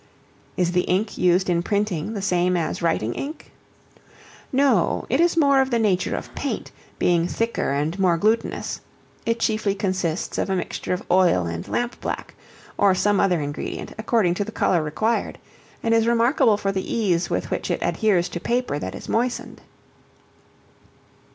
Is 0.57 0.71
the 0.71 0.81
Ink 0.85 1.15
used 1.15 1.47
in 1.47 1.61
Printing 1.61 2.15
the 2.15 2.23
same 2.23 2.57
as 2.57 2.81
writing 2.81 3.13
Ink? 3.13 3.51
No; 4.51 5.05
it 5.11 5.19
is 5.21 5.37
more 5.37 5.61
of 5.61 5.69
the 5.69 5.77
nature 5.77 6.15
of 6.15 6.33
paint, 6.33 6.71
being 6.97 7.27
thicker 7.27 7.69
and 7.69 7.99
more 7.99 8.17
glutinous: 8.17 8.81
it 9.27 9.39
chiefly 9.39 9.75
consists 9.75 10.39
of 10.39 10.49
a 10.49 10.55
mixture 10.55 10.91
of 10.93 11.03
oil 11.11 11.45
and 11.45 11.67
lamp 11.67 12.01
black, 12.01 12.33
or 12.79 12.95
some 12.95 13.19
other 13.19 13.39
ingredient, 13.41 13.93
according 13.99 14.33
to 14.33 14.43
the 14.43 14.51
color 14.51 14.81
required; 14.81 15.37
and 15.83 15.93
is 15.93 16.07
remarkable 16.07 16.57
for 16.57 16.71
the 16.71 16.91
ease 16.91 17.29
with 17.29 17.51
which 17.51 17.69
it 17.69 17.77
adheres 17.83 18.27
to 18.29 18.39
paper 18.39 18.79
that 18.79 18.95
is 18.95 19.07
moistened. 19.07 19.61